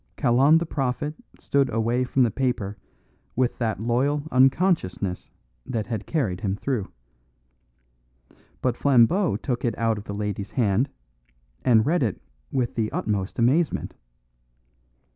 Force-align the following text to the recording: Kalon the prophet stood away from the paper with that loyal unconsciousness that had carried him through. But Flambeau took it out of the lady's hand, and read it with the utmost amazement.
Kalon 0.15 0.57
the 0.57 0.65
prophet 0.65 1.13
stood 1.37 1.71
away 1.71 2.03
from 2.05 2.23
the 2.23 2.31
paper 2.31 2.75
with 3.35 3.59
that 3.59 3.79
loyal 3.79 4.23
unconsciousness 4.31 5.29
that 5.63 5.85
had 5.85 6.07
carried 6.07 6.41
him 6.41 6.55
through. 6.55 6.91
But 8.63 8.75
Flambeau 8.77 9.37
took 9.37 9.63
it 9.63 9.77
out 9.77 9.99
of 9.99 10.05
the 10.05 10.15
lady's 10.15 10.49
hand, 10.49 10.89
and 11.63 11.85
read 11.85 12.01
it 12.01 12.19
with 12.51 12.73
the 12.73 12.91
utmost 12.91 13.37
amazement. 13.37 13.93